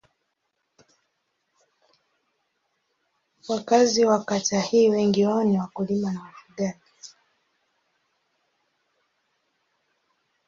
Wakazi 3.49 4.05
wa 4.05 4.23
kata 4.25 4.61
hii 4.61 4.89
wengi 4.89 5.25
wao 5.25 5.43
ni 5.43 5.59
wakulima 5.59 6.11
na 6.11 6.21
wafugaji. 6.21 6.79